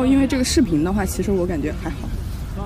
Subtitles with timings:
[0.00, 2.08] 后因为这个视频的话，其实我感觉还好，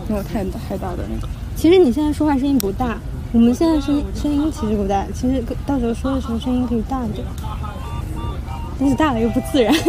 [0.08, 1.28] 没有太太大的那个。
[1.56, 2.96] 其实你现在说话声音不大，
[3.32, 7.26] 我们现在声声音其实不大，其实到时候说的时候声音可以大一点，
[8.78, 9.74] 但是大了又不自然。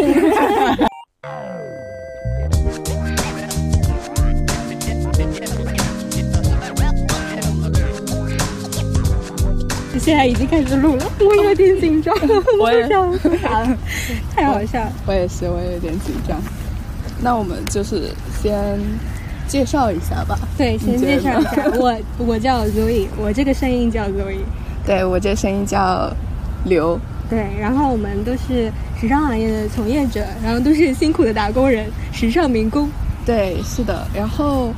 [10.00, 12.16] 现在已经开始录了，我有点紧张，
[12.60, 13.78] 我也笑不出来了，
[14.36, 14.92] 太好笑了。
[15.06, 16.42] 我也是，我也有点紧张。
[17.26, 18.80] 那我们就是先
[19.48, 20.38] 介绍一下吧。
[20.56, 24.38] 对，先介绍一下， 我我叫 Zoe，我这个声音叫 Zoe。
[24.86, 26.16] 对我这声音叫
[26.66, 27.00] 刘。
[27.28, 28.72] 对，然后我们都是
[29.02, 32.88] 时尚行业的从业者，然后都是辛苦的打工人，时尚民工。
[33.26, 34.06] 对，是的。
[34.14, 34.72] 然后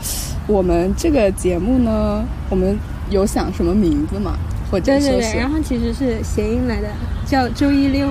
[0.47, 2.79] 我们这个节目呢，我们
[3.09, 4.37] 有想什么名字吗？
[4.71, 6.87] 或者对对对，然后其实是谐音来的，
[7.25, 8.07] 叫周一溜。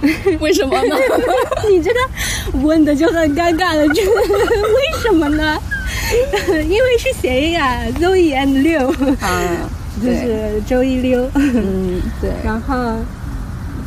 [0.40, 0.96] 为什么呢？
[1.68, 5.58] 你这个问的就很尴尬了，这 为什么呢？
[6.68, 8.88] 因为是谐音啊，Zoe and 六
[9.20, 9.68] 啊，
[10.02, 11.28] 就是周一溜。
[11.34, 12.30] 嗯，对。
[12.44, 12.96] 然后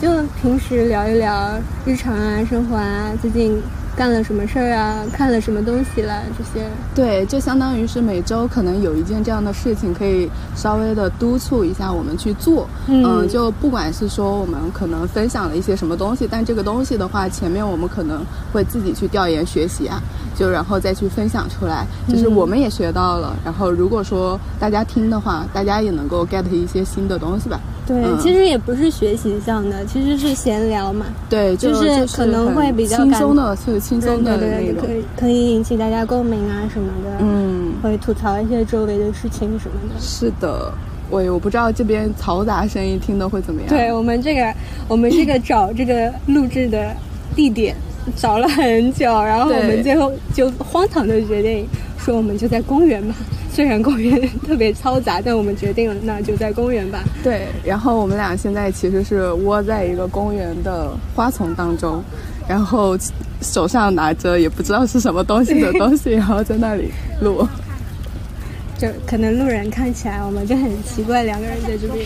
[0.02, 0.10] 就
[0.42, 3.62] 平时聊一聊日常啊，生活啊，最近。
[3.96, 5.06] 干了什么事儿啊？
[5.14, 6.24] 看了什么东西了？
[6.38, 12.68] 这些对，就相当于是每周可能有一件这样的事情，可以稍微的督促一下我们去做。
[12.88, 20.02] 嗯，就不管是说我们可能分享了一些什么东西，但这个东西的话，前面我们可能会自己去调研学习啊，
[20.36, 23.36] 就然后再去分享出来，就是我们也学到了。
[23.46, 27.60] 然后如果说大家听的话，大家也能够 get 一些新的东西吧。
[27.86, 31.06] 对，其实也不是学习上的，其实是闲聊嘛。
[31.30, 37.18] 对，就是可能会比较轻松的，是轻松的那种，可以可以引起大家共鸣啊什么的。
[37.20, 40.00] 嗯，会吐槽一些周围的事情什么的。
[40.00, 40.72] 是的，
[41.10, 43.70] 我我不知道这边嘈杂声音听的会怎么样。
[43.70, 44.54] 对我们这个，
[44.88, 46.96] 我们这个找这个录制的
[47.36, 47.76] 地点
[48.16, 53.16] 找了很久，然后我们最后就荒唐的决定说，我们就在公园吧。
[53.52, 57.04] 虽然公园特别嘈杂，但我们决定了，那就在公园吧。
[57.24, 62.04] 对，然后我们俩现在其实是窝在一个公园的花丛当中，
[62.48, 62.98] 然后
[63.42, 67.48] 手上拿着也不知道是什么东西的东西，然后在那里录。
[68.76, 72.06] 就可能路人看起来我们就很奇怪，两个人在这边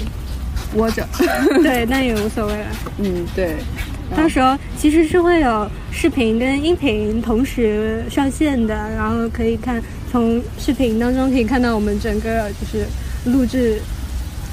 [0.76, 1.08] 窝着。
[1.64, 2.68] 对，那也无所谓了。
[2.98, 3.56] 嗯，对。
[4.16, 9.82] 到时候其实是会有视频跟音频同时上线的，然后可以看。
[10.10, 12.86] 从视频当中可以看到我们整个就是
[13.26, 13.78] 录制、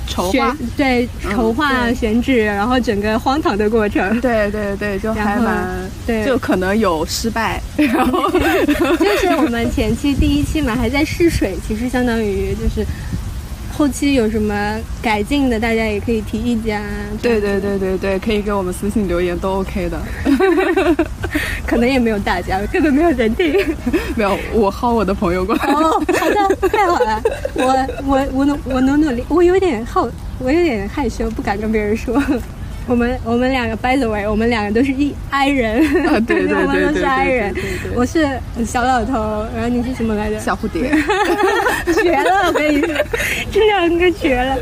[0.09, 4.20] 筹划对筹划选址，然后整个荒唐的过程。
[4.20, 7.62] 对对对，就还蛮对，就可能有失败。
[7.76, 8.28] 然后
[8.98, 12.84] 就是我们前期第一期嘛，还在试水，其实相当于就是。
[13.77, 16.89] 后期有什么改进的，大家也可以提意见啊。
[17.21, 20.01] 对对对对对，可以给我们私信留言，都 OK 的。
[21.67, 23.53] 可能也没有大家，根本没有人听。
[24.15, 25.73] 没有，我薅我的朋友过来。
[25.73, 25.91] 哦，
[26.21, 27.21] 好的，太好了。
[27.55, 30.09] 我我我努我努努力，我有点好，
[30.39, 32.23] 我有点害羞，不敢跟别人说。
[32.87, 35.81] 我们我们两个，by the way，我们两个都是一 I 人，
[36.27, 37.55] 对对对， 我们都是 I 人。
[37.95, 38.28] 我是
[38.67, 40.39] 小老头，然后你是什么来着？
[40.39, 40.91] 小蝴蝶，
[42.03, 42.49] 绝了！
[42.49, 42.95] 我跟你说，
[43.50, 44.56] 这两个绝了。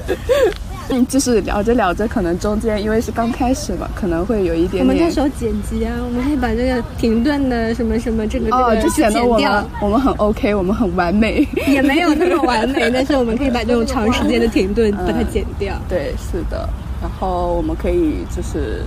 [0.89, 4.85] 嗯，就是聊着聊着，可能中间因为是刚开始嘛，可能会有一点点。
[4.85, 11.47] 我们到时候剪辑啊，我们可以把这个停顿的什么什么这个哦，就显得我们我们很 OK，我们很完美。
[11.67, 15.75] 也没有那么完美， 但是我们可以把这种长时间的停顿把它剪掉。
[15.89, 16.69] 对，是的。
[17.03, 18.85] 然后我们可以就是，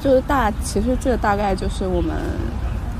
[0.00, 2.14] 就是大，其实这大概就是我们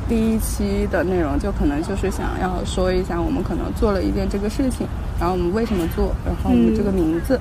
[0.09, 4.85] 第一期的内容，就可能就是想要说一下我们可能做了一件这个事情，
[5.21, 7.41] 然后我们为什么做，然后我们这个名字，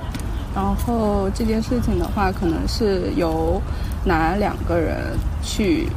[0.53, 3.59] 然后这件事情的话，可能是由
[4.03, 4.95] 哪两个人
[5.41, 5.87] 去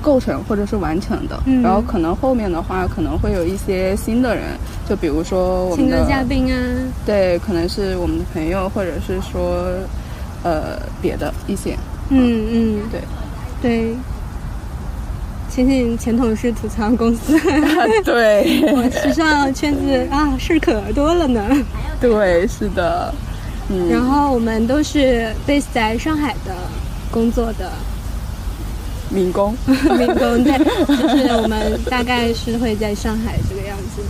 [0.00, 4.44] 构成或者是完成的，然后可能后面的话可能会有一些新的人，
[4.88, 6.58] 就比如说我们的嘉宾啊，
[7.04, 9.66] 对，可能是我们的朋友，或者是说。
[10.42, 11.76] 呃，别的一些，
[12.08, 13.00] 嗯嗯，对，
[13.60, 13.94] 对，
[15.50, 17.38] 前前前同事吐槽公司，
[18.04, 21.44] 对， 时尚圈子啊，事可多了呢。
[22.00, 23.14] 对，是的，
[23.68, 23.88] 嗯。
[23.90, 26.54] 然后我们都是 base 在上海的
[27.10, 27.70] 工作的。
[29.12, 30.56] 民工， 民工对，
[30.86, 34.02] 就是我们大概是会在上海这个样子。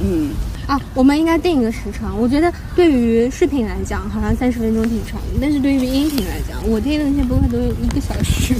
[0.00, 0.30] 嗯。
[0.66, 2.18] 啊，我们应该定一个时长。
[2.20, 8.54] 我觉得对于视频来讲，好像三十分钟挺长的，但是对于音频来讲，我听的那些播客都有一个小时。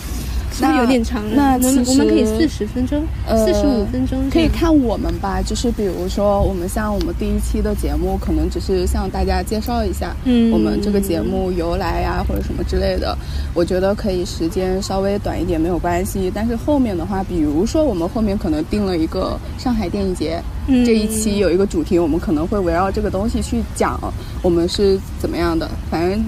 [0.57, 1.21] 是不是有点长？
[1.35, 5.43] 那我们我们可以四十分钟，四十五分钟可以看我们吧。
[5.43, 13.19] 就是比如说，我们像我们第一期的节目，可能只是向大家介绍一下，嗯，我们这个节目由来呀，或者什么之类的。
[13.53, 16.31] 我觉得可以时间稍微短一点没有关系。
[16.33, 24.01] 但是后面的话，比如说我们后面可能定了一个上海电影节，这一期有一个主题，我们可能会围绕这个东西去讲
[24.43, 25.69] 我们是怎么样的。
[25.91, 26.25] 反正。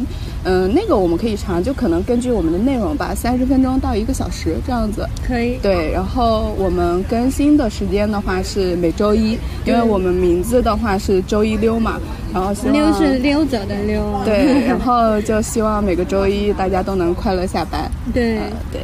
[0.48, 5.04] 嗯，那个我们可以长，就可能根据我们的内容吧，三十分钟到一个小时这样子。
[5.26, 5.58] 可以。
[5.60, 11.98] 对，然后我们更新的时间的话是每周一，因为我们名字的话是周一溜嘛，
[12.32, 14.00] 然后溜是溜走的溜。
[14.24, 17.90] 对，然后 就希望每个周一大家都能快乐下班。
[18.14, 18.38] 对
[18.70, 18.82] 对。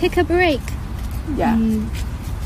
[0.00, 0.58] Take a break。
[1.38, 1.56] Yeah。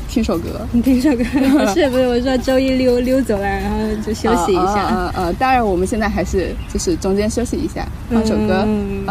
[0.09, 2.07] 听首歌，你听首歌不 是不是？
[2.07, 4.87] 我说周一溜溜走了，然后就休息一下。
[4.87, 8.63] 呃呃，当然我们现在还是就是中间休息一下，放首歌。
[8.65, 9.05] 嗯。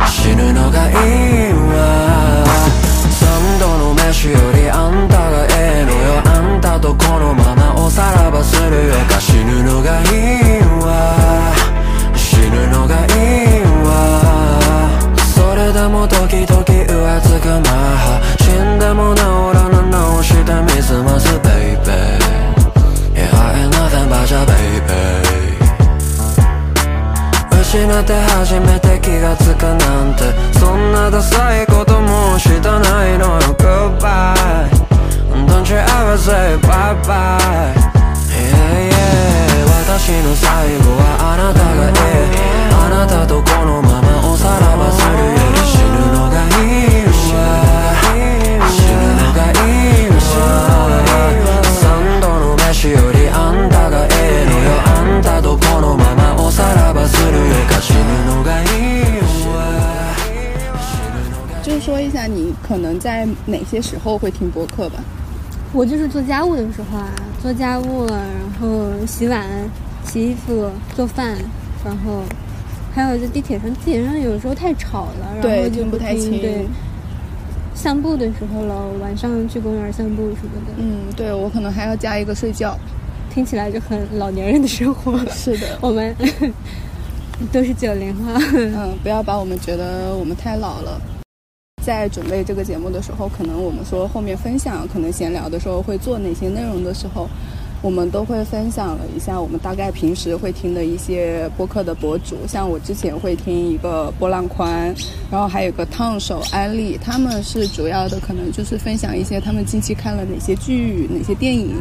[0.07, 1.48] 死ぬのがいいわ
[28.03, 30.23] て初めて気がつくなんて。
[30.59, 33.55] そんなダサいこともしたないのよ。
[33.57, 34.89] Goodbye.
[35.47, 37.73] Don't you ever say bye bye
[38.29, 39.65] Yeah yeah.
[39.85, 41.95] 私の最後はあなたがいい
[42.71, 44.91] あなたとこのままおさらば
[63.69, 65.03] 些时候会听播客吧，
[65.71, 68.19] 我就是做家务的时候啊，做家务，然
[68.59, 69.47] 后洗碗、
[70.05, 71.37] 洗衣服、做饭，
[71.85, 72.23] 然后
[72.93, 76.41] 还有在地铁上，地铁上有时候太吵了，然后就不太清。
[76.41, 76.65] 对，
[77.75, 80.73] 散步的时候了，晚上去公园散步什么的。
[80.77, 82.77] 嗯，对我可能还要加一个睡觉，
[83.33, 85.17] 听起来就很老年人的生活。
[85.29, 86.15] 是的，我们
[87.53, 88.33] 都是九零后。
[88.53, 90.99] 嗯，不要把我们觉得我们太老了。
[91.81, 97.27] 在准备这个节目的时候，可能我们说后面分享，可能闲聊的时候会做哪些内容的时候，
[97.81, 104.93] 我们都会分享了一下我们大概平时会听的一些播客的博主，像我之前会听一个波浪宽，
[105.31, 111.73] 然后还有个烫手安利，他们是主要的可能就是分享一些他们近期看了哪些剧、哪些电影，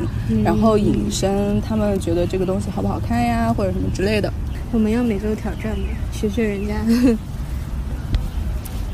[0.45, 4.33] 然后引申他们觉得这个东西好不好看呀，或者什么之类的。
[4.71, 5.87] 我们要每周挑战吗？
[6.13, 6.75] 学学人家。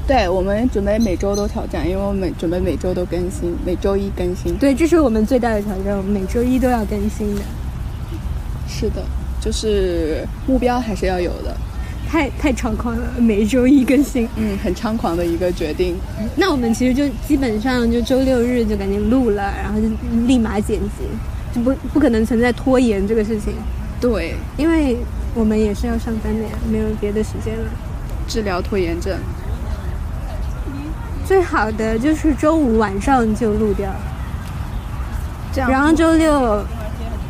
[0.07, 4.55] 对我们准备每周都挑战，因为我们准备每周都更新，每周一更新。
[4.57, 7.41] 对，这是我们最大的挑战，我们每周一都要更新的。
[8.69, 9.03] 是的，
[9.41, 11.57] 就是目标还是要有的。
[12.07, 14.29] 太太猖狂了，每周一更新。
[14.37, 15.97] 嗯，很猖狂的一个决定。
[16.37, 19.89] 那我们其实就基本上就周六日就赶紧录了，然后就
[20.27, 21.05] 立马剪辑，
[21.55, 23.55] 就不不可能存在拖延这个事情。
[24.01, 24.99] 对，因为
[25.35, 27.65] 我们也是要上班的呀，没有别的时间了。
[28.29, 29.17] 治疗拖延症。
[31.27, 33.91] 最好的就是周五晚上就录掉，
[35.53, 36.65] 这样，然后周六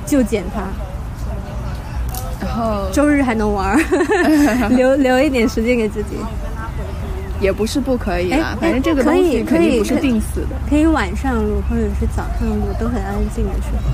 [0.05, 0.63] 就剪它，
[2.45, 2.89] 然后。
[2.93, 3.79] 周日还能玩，
[4.77, 6.17] 留留一点时间给自己，
[7.41, 8.57] 也不是不可以啦。
[8.61, 13.91] 反正这个东西肯定不是定死的，可以晚上录或者是早上录，都很安静的时候。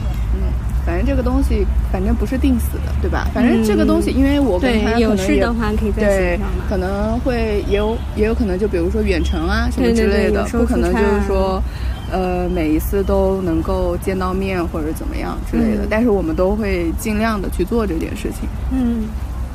[0.87, 3.29] 反正这个东西，反正不是定死的，对吧？
[3.35, 11.63] 反正这个东西，因为我跟他有事的话可以对，可能会也有也有可能，就比如说远程啊什么之类的，不可能就是说，
[12.11, 18.49] 呃每一次都能够见到面或者怎么样之类的，但是我们都会尽量的去做这件事情。
[18.73, 19.05] 嗯，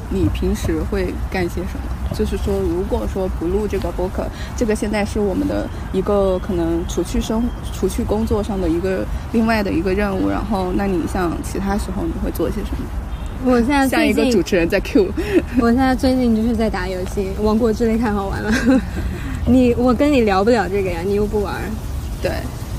[0.09, 1.94] 你平时会干些什么？
[2.13, 7.43] 就是说，如果说不录这个播客，这个现在是我们的一个可能除去生
[7.73, 10.29] 除去工作上的一个另外的一个任务。
[10.29, 12.85] 然后，那你像其他时候你会做些什么？
[13.45, 15.07] 我现在像一个主持人在 Q。
[15.59, 18.51] 我现在最近就是在打游戏，《王国之泪》太好玩了。
[19.45, 21.53] 你我跟你聊不了这个呀，你又不玩。
[22.21, 22.31] 对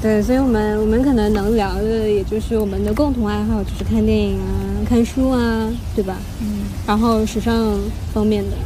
[0.03, 4.49] 对，所以我们我们可能能聊的，也就是我们的共同爱好，就是看电影啊、
[4.89, 6.17] 看书啊，对吧？
[6.41, 6.65] 嗯。
[6.87, 7.79] 然后时尚
[8.13, 8.57] 方面的。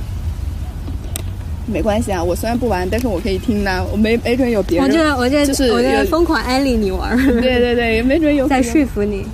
[1.66, 3.84] 没关系啊，我虽然不玩，但是我可以听呢。
[3.92, 7.16] 我没没准有别人，我就我就就是我就疯狂安利你玩。
[7.40, 9.24] 对对对，没准有 在说服你，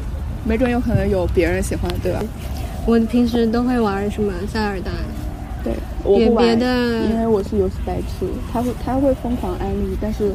[0.45, 2.21] 没准有可能有别人喜欢，对吧？
[2.85, 4.91] 我平时都会玩什么塞尔达，
[5.65, 5.73] 对，
[6.05, 8.27] 我不玩，因为我是游戏白痴。
[8.53, 10.33] 他会他会疯狂安利，但是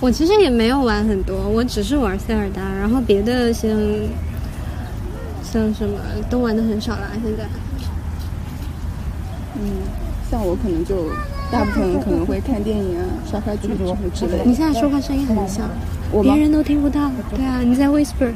[0.00, 3.70] 我其实也没有玩很多，我只是玩塞尔达，然后别的像
[5.44, 5.98] 像什么
[6.30, 7.10] 都玩的很少啦。
[7.22, 7.44] 现在，
[9.54, 10.05] 嗯。
[10.30, 11.08] 像我可能就
[11.50, 14.44] 大部分可能会看电影啊、刷刷剧什么之类的。
[14.44, 15.62] 你现在说话声音很小，
[16.22, 17.10] 别人都听不到。
[17.34, 18.32] 对啊，你在 whisper。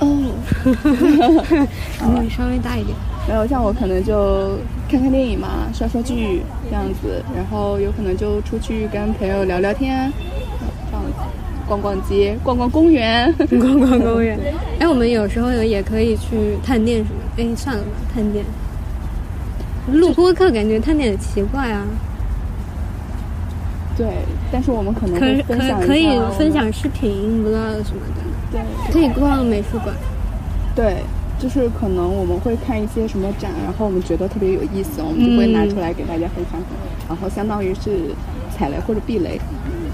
[0.00, 0.32] 哦，
[2.22, 2.96] 你稍微大一点。
[3.28, 10.10] 没有，像我可能就看看电影嘛，刷刷剧这样子，然后有可能就出去跟朋友聊聊天，
[10.90, 11.12] 这样子，
[11.68, 14.36] 逛逛街、逛逛公园、 逛逛公园。
[14.80, 17.20] 哎，我们有时候也可以去探店什么？
[17.36, 18.44] 哎，算了吧，探店。
[19.90, 21.86] 录播课感觉他有点奇怪啊。
[23.96, 24.06] 对，
[24.50, 28.22] 但是我们可能可可可以分享视频、vlog 什么的。
[28.50, 28.60] 对，
[28.92, 29.94] 可以逛美术馆。
[30.74, 30.96] 对，
[31.38, 36.60] 就是可能我们会看一些什么展，然后我们觉得特别有意思，我们就会拿出来给大家分享。
[37.06, 38.14] 然后相当于是
[38.56, 39.38] 踩雷或者避雷，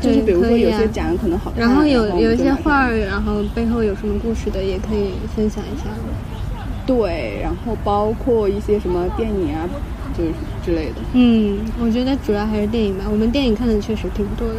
[0.00, 5.90] 就是比如说有些展可能好看，然后有有一些画，然后背后有什么故事的，也可以分享一下。
[6.88, 9.68] 对，然后包括一些什么电影啊，
[10.16, 10.30] 就是
[10.64, 10.94] 之类的。
[11.12, 13.04] 嗯，我觉得主要还是电影吧。
[13.10, 14.54] 我们电影看的确实挺多的，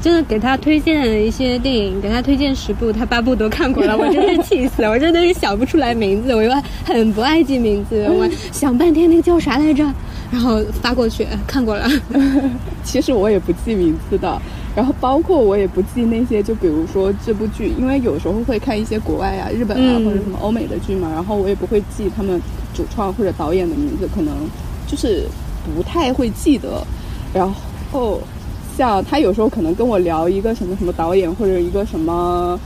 [0.00, 6.50] 真的给他推荐一些电影，给他推荐十部，他八部都看过了， 我真是气死了，我真的是想不出来名字，我又
[6.86, 9.84] 很不爱记名字，我想半天那个叫啥来着，
[10.32, 11.86] 然后发过去看过了。
[12.82, 14.40] 其实我也不记名字的。
[14.76, 22.38] 然后包括我也不记那些，就比如说这部剧，因为有时候会看一些国外啊、日本啊或者什么欧美的剧嘛，然后我也不会记他们
[22.74, 24.34] 主创或者导演的名字，可能
[24.86, 25.24] 就是
[25.74, 26.86] 不太会记得。
[27.32, 27.50] 然
[27.90, 28.20] 后
[28.76, 32.60] 像他有时候可能跟我聊一个什么什么导演或者一个什么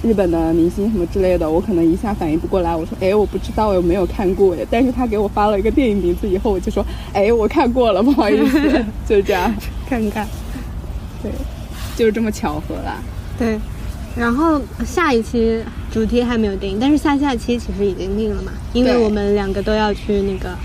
[0.00, 4.58] 日本的明星什么之类的，我可能一下反应不过来，我说哎我不知道，我没有看过哎。
[4.70, 8.60] 但是他给我发了一个电影名字以后，我就说哎我看过了，不好意思，
[9.08, 9.52] 就是这样，
[9.90, 10.24] 看看。
[11.22, 11.30] 对，
[11.96, 12.98] 就是这么巧合啦。
[13.38, 13.58] 对，
[14.16, 15.62] 然后下一期
[15.92, 20.56] 主题还没有定，但是下下期其实已经定了嘛，因为我们两个都要去那个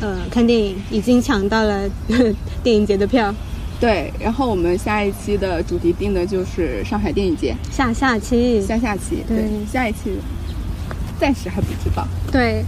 [0.00, 1.88] 呃看电影，已经抢到了
[2.62, 3.34] 电影节的票。
[3.80, 7.54] 对，然后我们下一期的主题定的就是上海电影节。
[7.70, 10.18] 下下期，下下期，对，下一期
[11.20, 12.06] 暂时还不知道。
[12.32, 12.64] 对。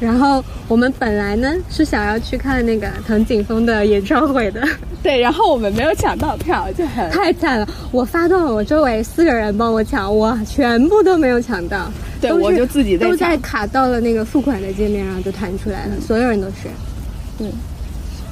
[0.00, 4.60] 然后我们本来呢是想要去看那个藤井风的演唱会的，
[5.02, 7.68] 对，然后我们没有抢到票，就很太惨了。
[7.90, 11.90] 我发动了我周围四个人帮我抢，我全部都没有抢到。
[12.20, 16.68] 对，我就自己在都在卡到了那个付款的界面，然后就弹出来了，所有人都是。
[17.38, 17.52] 嗯，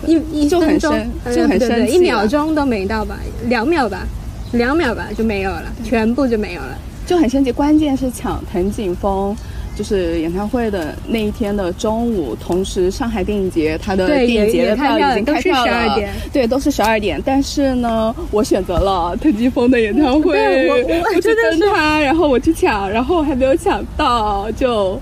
[0.07, 0.93] 一一分钟
[1.35, 4.07] 就很生一秒钟都没到吧，两秒吧，
[4.53, 6.77] 两秒吧就没有了，全部就没有了，
[7.07, 7.53] 就很生气。
[7.53, 9.35] 关键是抢藤井风。
[9.75, 15.99] 就是演唱会的那一天的中午，同时上海电影节它的电影节的票已经开票了，
[16.33, 17.21] 对，都是十二点。
[17.25, 25.01] 但是呢，我选择了藤吉风的演唱 会，我我去跟他，然后我去抢，然后还没有抢到，就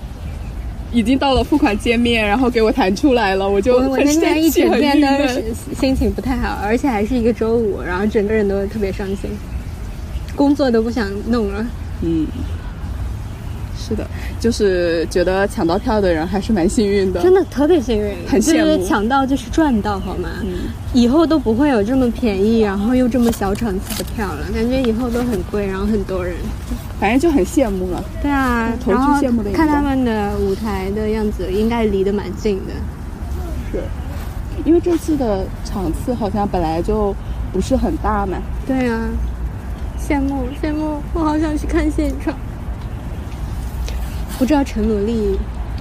[0.93, 5.43] 已经到了付款界面，然后给我弹出来了，我就我那天一整天的
[5.77, 9.29] 心情不太好，而且还是一个周五，然后整个人都特别伤心，
[10.33, 11.65] 工作都不想弄了，
[12.01, 12.25] 嗯。
[13.91, 14.07] 是的，
[14.39, 18.87] 就是觉得抢到票的人还是蛮幸运的，真的特别幸运，很羡慕。
[18.87, 20.29] 抢到就是赚到，好吗？
[20.43, 26.35] 嗯，以后都不会有这么便宜，然后又这么小场次的票了，感觉以后都很贵，然后很多人，
[27.01, 28.01] 反正就很羡慕了。
[28.21, 32.73] 对啊，投去羡慕的看他们的舞台的样子，应该离得蛮近的。
[33.73, 33.83] 是，
[34.63, 37.13] 因为这次的场次好像本来就
[37.51, 38.37] 不是很大嘛。
[38.65, 39.01] 对啊，
[39.99, 42.33] 羡慕羡慕，我好想去看现场。
[44.41, 45.37] 不知道陈萝莉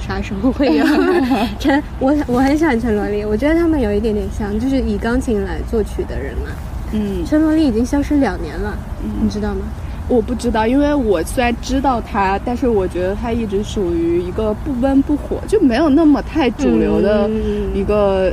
[0.06, 0.84] 啥时候会有
[1.58, 6.50] 陈，我我很喜欢陈萝莉，我觉得他们有一点点像，就是以钢琴来作曲的人嘛。
[6.92, 8.76] 嗯，陈萝莉已经消失两年了，
[9.22, 9.62] 你知道吗？
[10.08, 17.30] 我不知道，因为我虽然知道他，但是我觉得他一直属于一个不温不火，就没有那么太主流的
[17.72, 18.30] 一个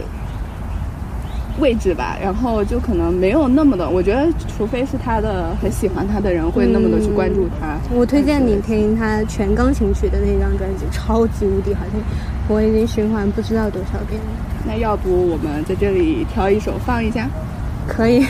[1.60, 2.18] 位置吧。
[2.22, 7.78] 然后就可能没有那么的，我觉得除非是他的很喜欢他的人会那么的去关注他。
[7.94, 12.02] 我推荐你听他全钢琴曲的那张专辑，超级无敌好听，
[12.48, 14.28] 我已经循环不知道多少遍了。
[14.66, 17.30] 那要不我们在这里挑一首放一下？
[17.88, 18.26] 可以。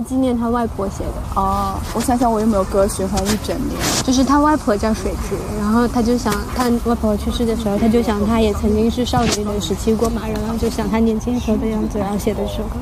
[0.00, 1.40] 纪念他外婆写的。
[1.40, 3.76] 哦，我想想我有没有歌循环一整年。
[4.04, 12.76] 就是他外婆叫水菊，然后他就想他外婆去世的时候，他就想他也曾经是少女的时期过嘛，然后就想他年轻时候的样子，然后写的这首歌，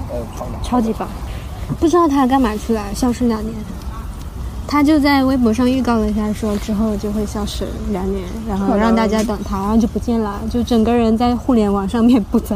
[0.63, 1.09] 超级棒。
[1.79, 3.55] 不知道他干嘛去了，消失两年。
[4.67, 12.55] 他就在微博上预告了一下，说之后就会消失两年，然后让大家等他，然后就不见了，就整个人在互联网上面不在。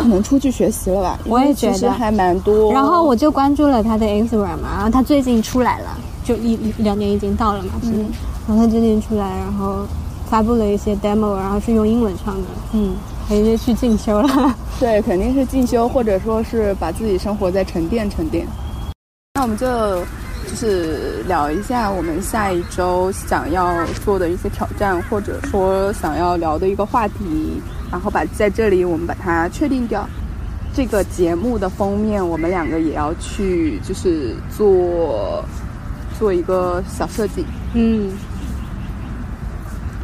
[0.00, 1.18] 可能出去学习了吧？
[1.26, 2.72] 我也觉得还蛮多。
[2.72, 8.06] 然后我就关注了他的 Instagram 嘛，然后他最近出来了，就一两年已经到了嘛，嗯。
[8.48, 9.86] 然后他最近出来，然后
[10.26, 12.94] 发布了一些 demo，然后是用英文唱的，嗯，
[13.28, 14.54] 还是去进修了。
[14.80, 18.46] 对，肯定是进修，或者说是把自己生活在沉淀沉淀。
[19.34, 19.66] 那我们就
[20.50, 27.62] 就是聊一下我们下一周想要做的一些挑战，或者说想要聊的一个话题。
[27.88, 30.08] 然后把在这里我们把它确定掉。
[30.74, 35.44] 这个节目的封面，我们两个也要去，就是做
[36.18, 37.44] 做一个小设计。
[37.74, 38.10] 嗯。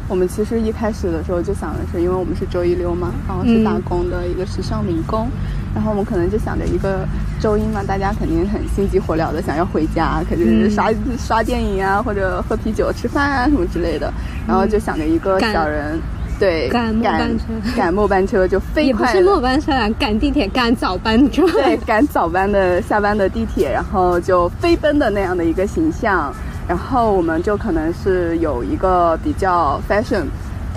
[0.09, 5.27] 我们其实一开始的时候就想的是，因为我们是周一溜嘛，然后是打工的一个时尚民工，
[5.73, 7.07] 然后我们可能就想着一个
[7.39, 14.11] 周一嘛，大家肯定很心急火燎的想要回家，肯定是刷刷电影啊，或者喝啤酒、吃饭啊什么之类的，
[14.47, 15.99] 然后就想着一个小人。
[16.39, 19.07] 对，赶末班车，赶末班车就飞快。
[19.07, 21.47] 也不是末班车啊，赶地铁，赶早班车。
[21.49, 26.31] 对，赶早班的下班的地铁，然后就飞奔的那样的一个形象。
[26.67, 30.25] 然后我们就可能是有一个比较 fashion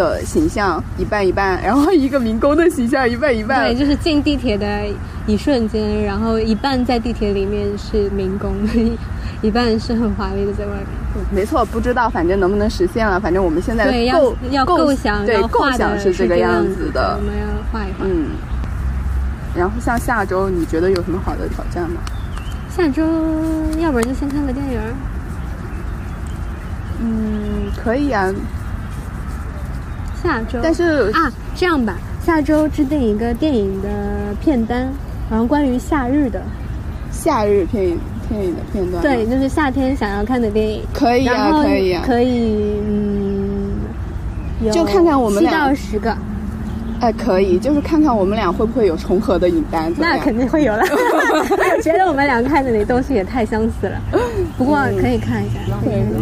[0.00, 1.62] 的形象，一半一半。
[1.62, 3.66] 然后一个民工的形象，一半一半。
[3.66, 4.66] 对，就是进地铁的
[5.26, 8.54] 一瞬间，然后一半在地铁里面是民工。
[9.42, 13.18] 一半是很华丽的在外面，没错，不知道反正能不能实现了。
[13.18, 17.16] 反正我们现在构要构想，对构想是这个样子的。
[17.18, 18.04] 我们要画一画。
[18.04, 18.28] 嗯。
[19.56, 22.00] 然后像下周，你觉得有什么好的挑战吗？
[22.68, 23.02] 下周，
[23.78, 24.80] 要不然就先看个电影。
[27.02, 28.30] 嗯，可以啊。
[30.22, 33.88] 下周，但是啊，这样吧，下周制定一个电影的
[34.40, 34.88] 片单，
[35.30, 36.42] 然后关于夏日的。
[37.10, 37.98] 夏日片影。
[38.30, 43.72] 电影的片段，对，就是夏天想要看的电影，可以啊，可以啊，可以，嗯，
[44.70, 46.16] 就看看我们七到十个。
[47.00, 49.92] 哎，可以，就是看看我们俩会不会有重合的影单。
[49.96, 53.98] 那肯定会有了， 我觉得我们俩看的那东西也太相似了。
[54.58, 55.60] 不过可以看一下，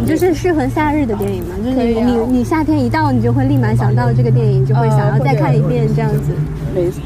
[0.07, 6.31] 就是适合夏日的电影嘛，就是你你夏天一到，你就会立马想到这个电影，就会想要再看一遍这样子。
[6.73, 7.03] 没错，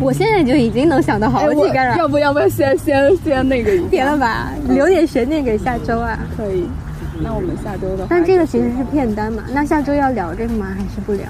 [0.00, 1.96] 我现在就已经能想到好几个了。
[1.96, 3.70] 要不要不要先先先那个？
[3.88, 6.18] 别了吧，留点悬念给下周啊。
[6.36, 6.66] 可以，
[7.22, 8.06] 那我们下周的。
[8.10, 10.66] 但这个其实是片单嘛，那下周要聊这个吗？
[10.76, 11.22] 还是不聊？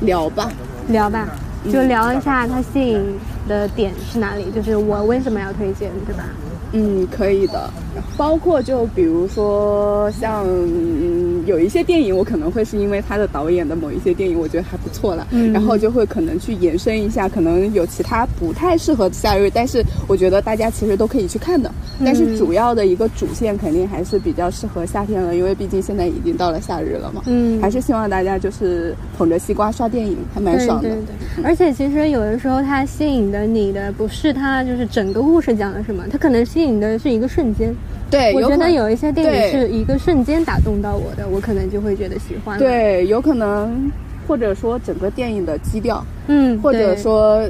[0.00, 0.50] 聊吧，
[0.88, 1.28] 聊吧，
[1.72, 3.00] 就聊一下他吸引
[3.48, 6.24] 的点是哪里，就是我为什么要推荐，对吧？
[6.72, 7.70] 嗯，可以的。
[8.16, 21.70] 包括就比如说像嗯有一些电影，我可能会是因为他的导演的某一些电影，我觉得还不错了，然后就会可能去延伸一下，可能有其他不太适合夏日，但是我觉得大家其实都可以去看的。
[22.04, 27.22] 但是主要的一个主线肯定还是比较适合夏天了，因为毕竟现在已经到了夏日了嘛。
[27.26, 30.88] 嗯，还是希望大家就是捧着西瓜刷电影，还蛮爽的。
[30.88, 31.44] 对对对。
[31.44, 37.74] 而且其实有的时候它吸引的你的不是它就是整个故事讲了什么，它可能吸引的是一个瞬间。
[38.08, 42.56] 对，我觉得有一些电影是一个瞬间打动到我的，我可能就会觉得喜欢。
[42.56, 43.90] 对，有可能，
[44.28, 47.42] 或者说整个电影的基调，嗯，或者说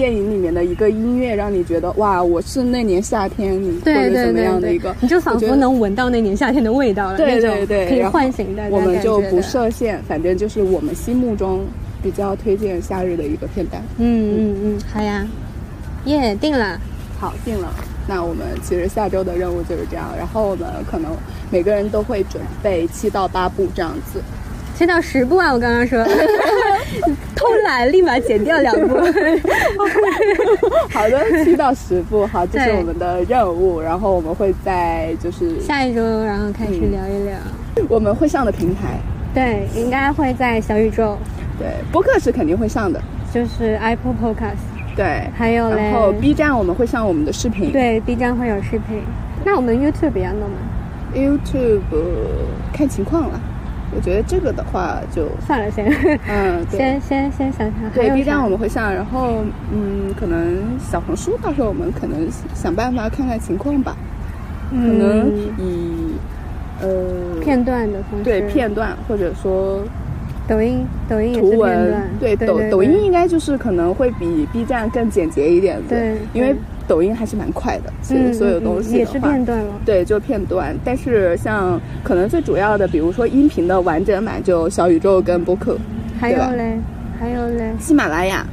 [0.00, 3.52] 电影里面的一个音乐，让你觉得哇，我是那年夏天，
[3.84, 7.18] 或者怎么样的一个，你就仿佛能闻到那年夏天的味道了。
[7.18, 8.70] 对对对，可以唤醒大家。
[8.74, 11.66] 我们就不设限，反正就是我们心目中
[12.02, 13.82] 比较推荐夏日的一个片段。
[13.98, 15.26] 嗯嗯嗯，好呀，
[16.06, 16.80] 耶，定了，
[17.18, 17.70] 好定了。
[18.08, 21.14] 那我们其实下周的任务就是这样，然后我们可能
[21.50, 24.18] 每个人都会准备七到八部这样子，
[24.80, 25.52] 七到十步啊！
[25.52, 26.02] 我刚刚说
[27.36, 28.96] 偷懒，立马减掉两步。
[30.90, 33.78] 好的，七到十步，好，这是我们的任务。
[33.78, 37.36] 然后我们会在就是下一周，然后开始聊一聊。
[37.90, 38.98] 我们会上的平台，
[39.34, 41.14] 对，应该会在小宇宙，
[41.58, 42.98] 对，播客是肯定会上的，
[43.34, 44.96] 就是 Apple Podcast。
[44.96, 49.02] 对，还有然后 B 站我们会上我们的视频，对，B 站会有视频。
[49.44, 50.56] 那我们 YouTube 要弄吗
[51.14, 51.82] ？YouTube
[52.72, 53.38] 看情况了。
[53.94, 55.86] 我觉得这个的话就算了，先，
[56.28, 57.90] 嗯， 先先先想想。
[57.94, 63.96] 对，B 站我们会上，然后嗯，可能小红书到时候我们可能想办法看看情况吧。
[64.70, 66.14] 可能以
[66.80, 69.82] 呃片段的方式，对片段或者说。
[70.48, 76.56] 抖音，抖音图文，对抖抖音应该就是可能会比 B 站更简洁一点，对，因为
[76.90, 79.74] 抖音还是蛮快的，其实所有东西也是片段了。
[79.86, 80.76] 对，就片段。
[80.84, 85.78] 但是像可能最主要的，比如说音频的完整版，就小宇宙跟播客。
[86.18, 86.80] 还有嘞，
[87.16, 88.44] 还有嘞，喜马拉雅。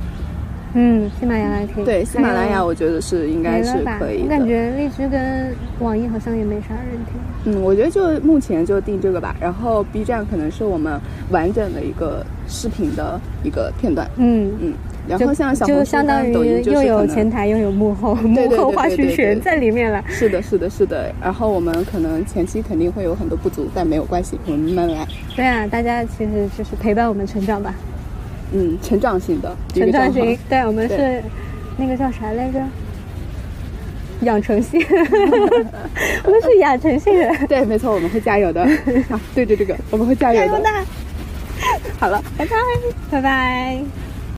[0.76, 1.84] 嗯，喜马拉雅可以。
[1.84, 4.26] 对，喜马拉雅我觉得是应该是可以的。
[4.26, 7.56] 我感觉荔枝跟网易好像也没啥人听。
[7.56, 9.36] 嗯，我觉得就目前就定这个吧。
[9.40, 14.08] 然后 B 站可能是我们完整的一个视频的一个片段。
[14.18, 14.74] 嗯嗯。
[15.08, 20.04] 然后像小就相当于又有前台又有幕后，幕后花絮全在里面了。
[20.08, 21.14] 是的，是的，是的。
[21.22, 25.08] 然后我们可能前期肯定会有很多不足，但没有关系，我们慢慢来。
[25.36, 27.74] 对啊，大家其实就是陪伴我们成长吧。
[28.52, 30.38] 嗯，成长型的，成长型。
[30.50, 31.22] 对，我们是
[31.78, 32.60] 那个叫啥来着？
[34.22, 34.84] 养成系，
[36.24, 37.32] 我们是养成系人。
[37.48, 38.68] 对，没错，我们会加油的。
[39.36, 40.48] 对着这个，我们会加油的。
[40.48, 40.70] 加油的。
[42.00, 42.56] 好了，拜拜，
[43.12, 43.80] 拜拜。